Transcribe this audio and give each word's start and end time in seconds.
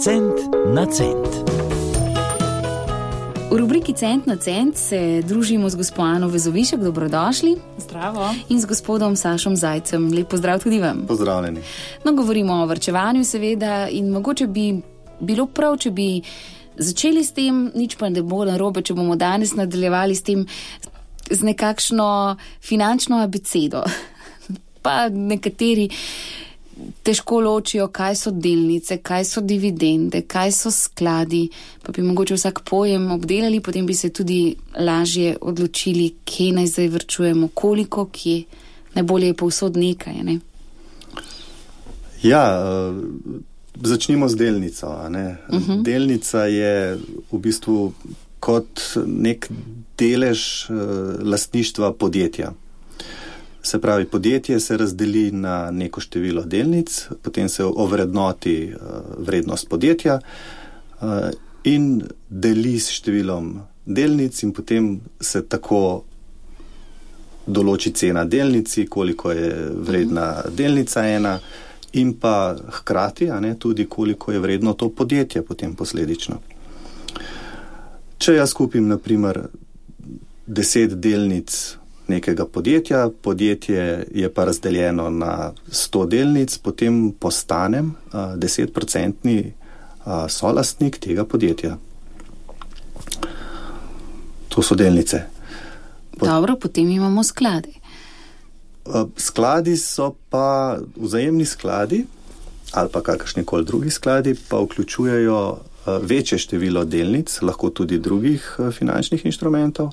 Cent 0.00 0.36
na 0.74 0.86
cent. 0.86 1.28
V 3.50 3.56
rubriki 3.56 3.94
Cent 3.94 4.26
na 4.26 4.36
cent 4.36 4.76
se 4.76 5.22
družimo 5.24 5.70
z 5.70 5.74
gospodom 5.74 6.30
Vezovišek, 6.30 6.80
dobrodošli. 6.80 7.56
Zdravo. 7.78 8.34
In 8.48 8.60
z 8.60 8.64
gospodom 8.64 9.16
Sašom 9.16 9.56
Zajcem, 9.56 10.12
lep 10.12 10.28
pozdrav 10.28 10.60
tudi 10.60 10.80
vam. 10.80 11.06
Pozdravljeni. 11.08 11.60
No, 12.04 12.12
govorimo 12.12 12.54
o 12.54 12.66
vrčevanju, 12.66 13.24
seveda, 13.24 13.88
in 13.88 14.10
mogoče 14.12 14.46
bi 14.46 14.82
bilo 15.20 15.46
prav, 15.46 15.78
če 15.78 15.90
bi 15.90 16.20
začeli 16.76 17.24
s 17.24 17.32
tem, 17.32 17.70
nič 17.74 17.96
pa 17.96 18.08
ne 18.12 18.20
bo 18.22 18.44
narobe, 18.44 18.82
če 18.82 18.94
bomo 18.94 19.16
danes 19.16 19.54
nadaljevali 19.56 20.14
s 20.14 20.22
tem, 20.22 20.44
z 21.30 21.40
nekakšno 21.40 22.36
finančno 22.60 23.24
abecedo. 23.24 23.84
Pa 24.86 25.08
nekateri 25.08 25.88
težko 27.02 27.40
ločijo, 27.40 27.88
kaj 27.88 28.16
so 28.16 28.30
delnice, 28.30 28.98
kaj 28.98 29.24
so 29.24 29.40
dividende, 29.40 30.22
kaj 30.22 30.52
so 30.52 30.70
skladi. 30.70 31.48
Pa 31.82 31.92
bi 31.92 32.02
mogoče 32.02 32.34
vsak 32.34 32.60
pojem 32.68 33.10
obdelali, 33.10 33.60
potem 33.60 33.86
bi 33.86 33.94
se 33.94 34.10
tudi 34.10 34.56
lažje 34.78 35.36
odločili, 35.40 36.14
kje 36.24 36.52
naj 36.52 36.66
zdaj 36.66 36.88
vrčujemo, 36.88 37.48
koliko, 37.54 38.08
kje. 38.12 38.42
Najbolje 38.94 39.26
je 39.26 39.34
povsod 39.34 39.76
nekaj. 39.76 40.22
Ne? 40.24 40.38
Ja, 42.22 42.44
uh, 42.60 42.96
začnimo 43.82 44.28
z 44.28 44.36
delnico. 44.36 44.86
Uh 44.86 45.58
-huh. 45.58 45.82
Delnica 45.82 46.44
je 46.44 46.98
v 47.32 47.38
bistvu 47.38 47.92
kot 48.40 48.80
nek 49.06 49.50
delež 49.98 50.70
uh, 50.70 50.76
lastništva 51.22 51.92
podjetja. 51.92 52.52
Se 53.66 53.80
pravi, 53.80 54.04
podjetje 54.04 54.60
se 54.60 54.76
razdeli 54.76 55.30
na 55.32 55.70
neko 55.70 56.00
število 56.00 56.42
delnic, 56.42 57.08
potem 57.22 57.48
se 57.48 57.64
ovrednoti 57.64 58.72
uh, 58.74 58.80
vrednost 59.18 59.68
podjetja 59.68 60.20
uh, 61.00 61.08
in 61.64 62.04
deli 62.30 62.76
s 62.78 62.92
številom 62.94 63.48
delnic, 63.84 64.38
in 64.46 64.52
potem 64.54 64.86
se 65.18 65.42
tako 65.50 65.80
določi 67.46 67.90
cena 67.90 68.22
delnici, 68.24 68.84
koliko 68.86 69.32
je 69.34 69.48
vredna 69.88 70.28
delnica 70.46 71.02
ena, 71.10 71.32
in 71.98 72.12
pa 72.22 72.54
hkrati 72.76 73.32
ne, 73.42 73.56
tudi 73.58 73.88
koliko 73.90 74.30
je 74.32 74.44
vredno 74.46 74.76
to 74.78 74.92
podjetje 74.94 75.42
potem 75.42 75.74
posledično. 75.74 76.38
Če 78.22 78.36
jaz 78.38 78.54
kupim, 78.54 78.86
naprimer, 78.94 79.42
deset 80.46 80.94
delnic 81.02 81.58
nekega 82.08 82.46
podjetja, 82.46 83.10
podjetje 83.22 84.06
je 84.14 84.34
pa 84.34 84.44
razdeljeno 84.44 85.10
na 85.10 85.52
100 85.70 86.06
delnic, 86.08 86.58
potem 86.58 87.12
postanem 87.12 87.94
desetprocentni 88.36 89.52
solastnik 90.28 90.98
tega 90.98 91.24
podjetja. 91.24 91.76
To 94.48 94.62
so 94.62 94.74
delnice. 94.74 95.22
Dobro, 96.20 96.56
potem 96.56 96.90
imamo 96.90 97.24
sklade. 97.24 97.68
Skladi 99.16 99.76
so 99.76 100.14
pa 100.30 100.78
vzajemni 100.96 101.44
skladi 101.44 102.04
ali 102.72 102.88
pa 102.92 103.00
kakršni 103.00 103.44
koli 103.44 103.64
drugi 103.64 103.90
skladi, 103.90 104.34
pa 104.48 104.58
vključujejo 104.60 105.58
večje 106.02 106.38
število 106.38 106.84
delnic, 106.84 107.42
lahko 107.42 107.70
tudi 107.70 107.98
drugih 107.98 108.56
finančnih 108.72 109.26
inštrumentov. 109.26 109.90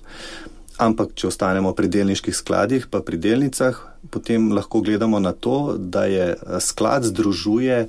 Ampak, 0.81 1.13
če 1.13 1.27
ostanemo 1.29 1.73
pri 1.77 1.87
delniških 1.87 2.33
skladih, 2.33 2.87
pa 2.89 3.03
pri 3.05 3.19
delnicah, 3.21 3.77
potem 4.09 4.51
lahko 4.51 4.81
gledamo 4.81 5.19
na 5.21 5.33
to, 5.33 5.77
da 5.77 6.05
je 6.09 6.33
sklad 6.59 7.05
združuje 7.05 7.87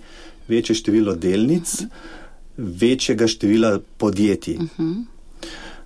večje 0.49 0.77
število 0.77 1.15
delnic, 1.17 1.87
večjega 2.57 3.27
števila 3.27 3.79
podjetij. 3.97 4.59
Uh 4.61 4.69
-huh. 4.79 5.05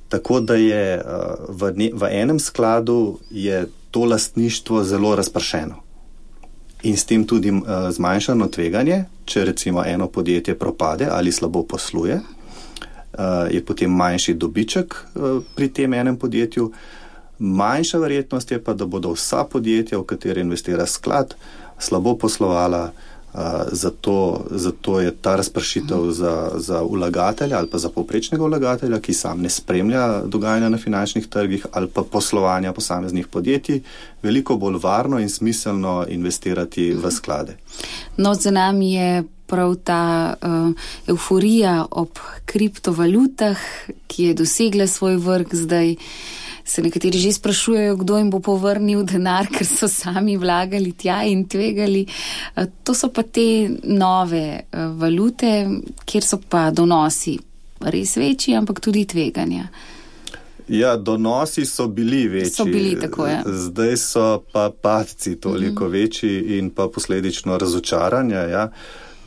Tako 0.09 0.41
da 0.41 0.55
je 0.55 1.03
v, 1.49 1.73
ne, 1.77 1.91
v 1.95 2.09
enem 2.11 2.39
skladu 2.39 3.19
je 3.31 3.69
to 3.91 4.05
lastništvo 4.05 4.85
zelo 4.85 5.17
razpršeno 5.17 5.89
in 6.83 6.97
s 6.97 7.05
tem 7.05 7.25
tudi 7.27 7.51
uh, 7.51 7.63
zmanjšano 7.91 8.47
tveganje, 8.49 9.05
če 9.25 9.45
recimo 9.45 9.85
eno 9.85 10.07
podjetje 10.07 10.59
propade 10.59 11.09
ali 11.11 11.33
slabo 11.33 11.63
posluje, 11.63 12.15
uh, 12.15 12.38
je 13.51 13.65
potem 13.65 13.91
manjši 13.91 14.35
dobiček 14.35 14.95
uh, 14.95 15.43
pri 15.55 15.69
tem 15.69 15.95
enem 15.95 16.17
podjetju. 16.17 16.73
Manjša 17.39 17.99
verjetnost 17.99 18.51
je 18.51 18.63
pa, 18.65 18.75
da 18.75 18.87
bodo 18.87 19.13
vsa 19.15 19.45
podjetja, 19.45 19.99
v 19.99 20.07
katere 20.07 20.41
investira 20.41 20.87
sklad, 20.87 21.35
slabo 21.79 22.17
poslovala, 22.19 22.85
uh, 22.85 23.19
zato, 23.73 24.45
zato 24.51 25.01
je 25.01 25.11
ta 25.17 25.37
razpršitev 25.37 26.11
za, 26.11 26.51
za 26.57 26.83
vlagatelja 26.83 27.59
ali 27.59 27.71
pa 27.71 27.79
za 27.79 27.89
povprečnega 27.89 28.45
vlagatelja, 28.45 29.01
ki 29.01 29.15
sam 29.15 29.43
ne 29.43 29.51
spremlja 29.51 30.23
dogajanja 30.27 30.69
na 30.69 30.79
finančnih 30.79 31.27
trgih 31.27 31.67
ali 31.73 31.89
pa 31.89 32.03
poslovanja 32.03 32.73
posameznih 32.73 33.27
podjetij, 33.29 33.81
veliko 34.23 34.57
bolj 34.57 34.79
varno 34.83 35.19
in 35.19 35.31
smiselno 35.31 36.05
investirati 36.09 36.93
v 36.93 37.11
sklade. 37.11 37.57
No, 38.17 38.35
za 38.35 38.51
nami 38.51 38.95
je 38.95 39.25
prav 39.49 39.75
ta 39.85 40.03
uh, 40.35 40.89
euforija 41.09 41.87
ob 41.91 42.21
kriptovalutah, 42.45 43.59
ki 44.07 44.31
je 44.31 44.35
dosegla 44.43 44.87
svoj 44.87 45.17
vrh 45.17 45.57
zdaj 45.65 45.97
se 46.69 46.83
nekateri 46.83 47.19
že 47.19 47.33
sprašujejo, 47.33 47.97
kdo 47.97 48.19
jim 48.19 48.31
bo 48.31 48.41
povrnil 48.41 49.03
denar, 49.09 49.49
ker 49.55 49.67
so 49.67 49.89
sami 49.89 50.37
vlagali 50.37 50.93
tja 50.93 51.23
in 51.25 51.47
tvegali. 51.49 52.07
To 52.85 52.95
so 52.95 53.09
pa 53.09 53.23
te 53.25 53.69
nove 53.83 54.69
valute, 54.73 55.53
kjer 56.05 56.25
so 56.25 56.41
pa 56.49 56.69
donosi 56.71 57.39
res 57.81 58.17
večji, 58.17 58.57
ampak 58.59 58.83
tudi 58.85 59.07
tveganja. 59.07 59.69
Ja, 60.69 60.97
donosi 60.97 61.65
so 61.65 61.87
bili 61.89 62.27
večji. 62.29 62.55
So 62.59 62.65
bili 62.65 62.99
tako, 63.01 63.27
ja. 63.27 63.43
Zdaj 63.47 63.97
so 63.97 64.43
pa 64.53 64.71
padci 64.83 65.37
toliko 65.41 65.85
mm 65.85 65.89
-hmm. 65.89 65.93
večji 65.93 66.59
in 66.59 66.71
pa 66.71 66.89
posledično 66.89 67.59
razočaranja. 67.59 68.41
Ja. 68.41 68.69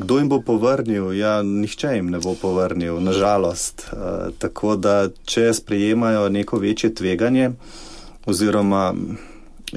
Kdo 0.01 0.17
jim 0.17 0.29
bo 0.29 0.39
povrnil? 0.41 1.11
Ja, 1.13 1.41
nihče 1.45 1.91
jim 1.93 2.09
ne 2.09 2.19
bo 2.19 2.33
povrnil, 2.41 2.97
nažalost. 2.99 3.83
Uh, 3.93 4.31
tako 4.41 4.73
da, 4.75 5.11
če 5.29 5.51
sprejemajo 5.53 6.29
neko 6.33 6.57
večje 6.57 6.89
tveganje, 6.97 7.51
oziroma 8.25 8.95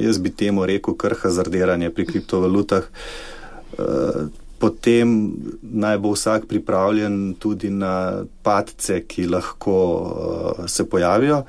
jaz 0.00 0.18
bi 0.18 0.32
temu 0.32 0.64
rekel 0.66 0.96
kar 0.96 1.12
hazardiranje 1.20 1.90
pri 1.92 2.06
kriptovalutah, 2.08 2.88
uh, 2.88 4.24
potem 4.58 5.12
naj 5.60 6.00
bo 6.00 6.14
vsak 6.16 6.48
pripravljen 6.48 7.34
tudi 7.38 7.68
na 7.70 8.24
padce, 8.42 9.02
ki 9.04 9.28
lahko 9.28 9.76
uh, 9.76 10.66
se 10.66 10.88
pojavijo. 10.88 11.42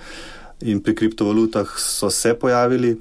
In 0.68 0.84
pri 0.84 1.00
kriptovalutah 1.00 1.78
so 1.80 2.12
se 2.12 2.36
pojavili. 2.36 2.98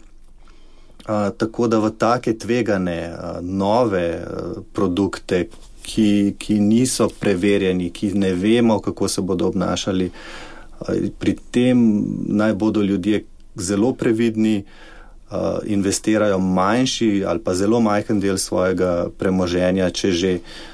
Tako 1.36 1.68
da 1.68 1.78
v 1.78 1.90
take 1.98 2.32
tvegane, 2.38 3.12
uh, 3.12 3.38
nove 3.42 4.06
uh, 4.16 4.62
produkte, 4.72 5.48
ki, 5.84 6.34
ki 6.40 6.56
niso 6.64 7.10
preverjeni, 7.20 7.90
ki 7.92 8.14
ne 8.16 8.32
vemo, 8.32 8.78
kako 8.80 9.08
se 9.08 9.20
bodo 9.20 9.50
obnašali, 9.52 10.08
uh, 10.08 10.94
pri 11.18 11.36
tem 11.50 12.04
naj 12.28 12.54
bodo 12.54 12.82
ljudje 12.82 13.24
zelo 13.54 13.92
previdni, 13.92 14.64
investirajo 15.66 16.38
manjši 16.38 17.24
ali 17.26 17.40
pa 17.42 17.54
zelo 17.54 17.80
majhen 17.80 18.20
del 18.20 18.36
svojega 18.38 19.08
premoženja, 19.18 19.90
če 19.90 20.12
že. 20.12 20.34
Uh, 20.34 20.73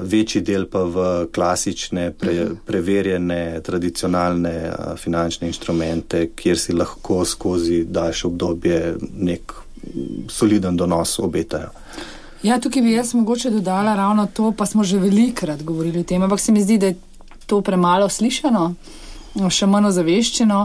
večji 0.00 0.40
del 0.42 0.66
pa 0.70 0.84
v 0.84 1.06
klasične, 1.32 2.10
pre, 2.12 2.46
preverjene, 2.66 3.60
tradicionalne 3.66 4.54
finančne 4.96 5.50
inštrumente, 5.50 6.30
kjer 6.36 6.58
si 6.58 6.72
lahko 6.72 7.24
skozi 7.24 7.84
daljše 7.84 8.26
obdobje 8.26 8.94
nek 9.12 9.52
soliden 10.28 10.76
donos 10.76 11.18
obetajo. 11.18 11.70
Ja, 12.42 12.60
tukaj 12.60 12.82
bi 12.82 12.92
jaz 12.92 13.14
mogoče 13.14 13.50
dodala 13.50 13.96
ravno 13.96 14.26
to, 14.26 14.52
pa 14.52 14.66
smo 14.66 14.84
že 14.84 14.98
velikrat 14.98 15.62
govorili 15.62 16.00
o 16.00 16.04
tem, 16.04 16.22
ampak 16.22 16.40
se 16.40 16.52
mi 16.52 16.62
zdi, 16.62 16.78
da 16.78 16.86
je 16.86 16.96
to 17.46 17.60
premalo 17.60 18.08
slišano, 18.08 18.74
še 19.50 19.66
manj 19.66 19.90
ozaveščeno. 19.90 20.60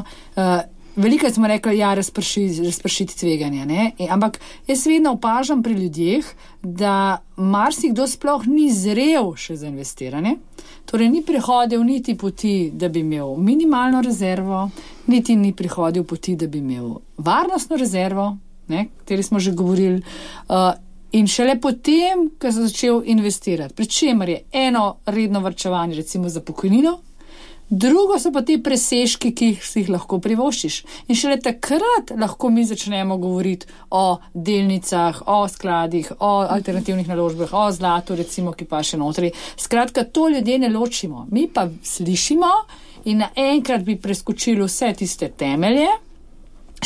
Veliko 0.96 1.30
smo 1.30 1.48
rekli, 1.48 1.72
da 1.72 1.78
ja, 1.78 1.90
je 1.90 2.64
razpršiti 2.66 3.18
tveganje, 3.18 3.92
e, 4.00 4.08
ampak 4.10 4.40
jaz 4.68 4.86
vedno 4.88 5.12
opažam 5.12 5.64
pri 5.64 5.74
ljudeh, 5.74 6.26
da 6.64 7.18
marsikdo 7.36 8.08
sploh 8.08 8.48
ni 8.48 8.70
zrel 8.72 9.34
še 9.36 9.58
za 9.60 9.68
investiranje. 9.68 10.38
Torej, 10.86 11.10
ni 11.10 11.22
prihodil 11.26 11.84
niti 11.84 12.16
poti, 12.18 12.72
da 12.74 12.90
bi 12.90 13.00
imel 13.00 13.36
minimalno 13.36 14.02
rezervo, 14.02 14.70
niti 15.08 15.36
ni 15.36 15.52
prihodil 15.54 16.04
poti, 16.04 16.36
da 16.36 16.48
bi 16.48 16.64
imel 16.64 16.96
varnostno 17.18 17.76
rezervo, 17.76 18.38
o 18.70 18.84
kateri 19.00 19.24
smo 19.24 19.40
že 19.40 19.52
govorili. 19.52 20.02
Uh, 20.50 20.72
in 21.12 21.28
šele 21.28 21.60
potem, 21.62 22.30
ko 22.40 22.52
sem 22.52 22.68
začel 22.68 23.02
investirati, 23.06 23.76
pri 23.76 23.86
čemer 23.86 24.30
je 24.30 24.40
eno 24.52 24.96
redno 25.06 25.40
vrčevanje, 25.40 25.96
recimo 25.96 26.30
za 26.30 26.42
pokojnino, 26.42 27.00
Drugo 27.70 28.20
so 28.20 28.30
pa 28.30 28.44
ti 28.46 28.60
presežki, 28.62 29.32
ki 29.34 29.48
jih 29.50 29.64
si 29.66 29.82
jih 29.82 29.90
lahko 29.96 30.20
privoščiš. 30.22 30.76
In 31.10 31.18
šele 31.18 31.40
takrat 31.42 32.14
lahko 32.14 32.52
mi 32.54 32.62
začnemo 32.66 33.18
govoriti 33.18 33.66
o 33.90 34.20
delnicah, 34.34 35.24
o 35.26 35.40
skladih, 35.50 36.12
o 36.20 36.32
alternativnih 36.46 37.10
naložbah, 37.10 37.54
o 37.58 37.66
zlatu, 37.74 38.18
recimo, 38.20 38.54
ki 38.54 38.70
pa 38.70 38.84
še 38.86 39.02
notri. 39.02 39.34
Skratka, 39.58 40.06
to 40.06 40.28
ljudje 40.30 40.60
ne 40.62 40.70
ločimo. 40.70 41.26
Mi 41.34 41.48
pa 41.50 41.66
slišimo 41.66 42.54
in 43.10 43.24
naenkrat 43.26 43.82
bi 43.82 43.98
preskočili 43.98 44.62
vse 44.62 44.94
tiste 45.02 45.32
temelje, 45.34 45.90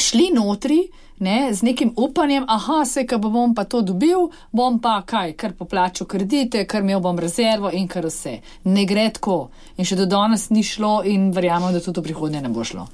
šli 0.10 0.32
notri 0.34 0.88
ne, 1.20 1.54
z 1.54 1.62
nekim 1.62 1.94
upanjem, 1.96 2.46
aha, 2.48 2.86
se, 2.86 3.06
ko 3.08 3.18
bom 3.18 3.56
pa 3.56 3.64
to 3.64 3.82
dobil, 3.82 4.30
bom 4.52 4.80
pa 4.80 5.02
kaj, 5.06 5.34
kar 5.36 5.54
poplačal 5.54 6.08
kredite, 6.08 6.64
kar 6.66 6.84
imel 6.84 7.02
bom 7.04 7.20
rezervo 7.20 7.72
in 7.74 7.88
kar 7.88 8.08
vse. 8.08 8.40
Ne 8.72 8.86
gre 8.88 9.10
tako. 9.14 9.50
In 9.78 9.86
še 9.86 10.00
do 10.00 10.08
danes 10.10 10.50
ni 10.50 10.64
šlo 10.64 11.02
in 11.04 11.30
verjamem, 11.36 11.76
da 11.76 11.84
tudi 11.84 12.00
v 12.00 12.08
prihodnje 12.10 12.42
ne 12.42 12.54
bo 12.54 12.64
šlo. 12.64 12.88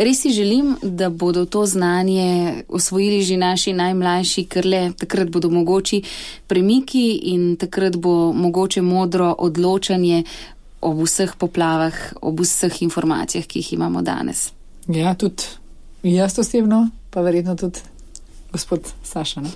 Res 0.00 0.22
si 0.24 0.32
želim, 0.32 0.72
da 0.82 1.10
bodo 1.10 1.44
to 1.44 1.66
znanje 1.68 2.64
osvojili 2.68 3.20
že 3.22 3.36
naši 3.36 3.76
najmlajši, 3.76 4.46
ker 4.48 4.66
le 4.66 4.82
takrat 4.96 5.28
bodo 5.28 5.50
mogoči 5.52 6.00
premiki 6.48 7.04
in 7.34 7.58
takrat 7.60 8.00
bo 8.00 8.32
mogoče 8.32 8.80
modro 8.82 9.28
odločanje 9.38 10.24
ob 10.80 11.04
vseh 11.04 11.36
poplavah, 11.38 12.16
ob 12.24 12.40
vseh 12.40 12.82
informacijah, 12.82 13.44
ki 13.44 13.60
jih 13.60 13.74
imamo 13.76 14.00
danes. 14.02 14.48
Ja, 14.88 15.12
tudi 15.14 15.61
jaz 16.02 16.38
osebno 16.38 16.88
pa 17.10 17.20
verjetno 17.20 17.56
tudi 17.56 17.80
gospod 18.52 18.80
Saša. 19.02 19.40
Ne? 19.40 19.50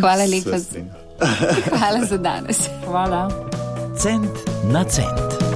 Hvala 0.00 0.24
lepa. 0.24 0.58
Hvala 1.78 2.04
za 2.04 2.16
danes. 2.16 2.58
Hvala. 2.86 3.30
Cent 4.02 4.30
na 4.72 4.84
cent. 4.84 5.49